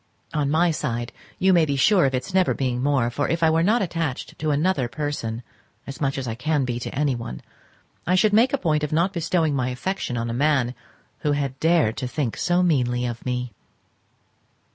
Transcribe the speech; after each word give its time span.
On 0.33 0.49
my 0.49 0.71
side 0.71 1.11
you 1.37 1.53
may 1.53 1.63
be 1.63 1.75
sure 1.75 2.05
of 2.07 2.15
its 2.15 2.33
never 2.33 2.55
being 2.55 2.81
more, 2.81 3.11
for 3.11 3.27
if 3.29 3.43
I 3.43 3.51
were 3.51 3.61
not 3.61 3.83
attached 3.83 4.39
to 4.39 4.49
another 4.49 4.87
person 4.87 5.43
as 5.85 6.01
much 6.01 6.17
as 6.17 6.27
I 6.27 6.33
can 6.33 6.65
be 6.65 6.79
to 6.79 6.95
anyone, 6.95 7.43
I 8.07 8.15
should 8.15 8.33
make 8.33 8.51
a 8.51 8.57
point 8.57 8.83
of 8.83 8.91
not 8.91 9.13
bestowing 9.13 9.53
my 9.53 9.69
affection 9.69 10.17
on 10.17 10.27
a 10.27 10.33
man 10.33 10.73
who 11.19 11.33
had 11.33 11.59
dared 11.59 11.97
to 11.97 12.07
think 12.07 12.35
so 12.35 12.63
meanly 12.63 13.05
of 13.05 13.23
me. 13.27 13.51